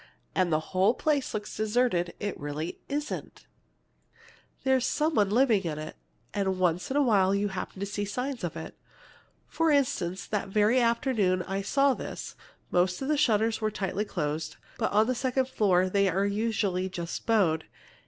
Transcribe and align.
and 0.33 0.51
the 0.51 0.59
whole 0.73 0.95
place 0.95 1.31
looks 1.31 1.55
deserted, 1.55 2.15
it 2.19 2.35
really 2.39 2.79
isn't! 2.89 3.45
There's 4.63 4.87
some 4.87 5.13
one 5.13 5.29
living 5.29 5.61
in 5.63 5.77
it; 5.77 5.95
and 6.33 6.57
once 6.57 6.89
in 6.89 6.97
a 6.97 7.01
long 7.01 7.07
while 7.07 7.35
you 7.35 7.49
happen 7.49 7.79
to 7.79 7.85
see 7.85 8.03
signs 8.03 8.43
of 8.43 8.57
it. 8.57 8.75
For 9.47 9.69
instance, 9.69 10.25
that 10.25 10.47
very 10.49 10.79
afternoon 10.79 11.43
I 11.43 11.61
saw 11.61 11.93
this: 11.93 12.35
'most 12.71 12.99
all 12.99 13.07
the 13.09 13.15
shutters 13.15 13.61
are 13.61 13.69
tightly 13.69 14.03
closed, 14.03 14.55
but 14.79 14.91
on 14.91 15.05
the 15.05 15.13
second 15.13 15.47
floor 15.47 15.87
they 15.87 16.07
are 16.09 16.25
usually 16.25 16.89
just 16.89 17.27
bowed. 17.27 17.65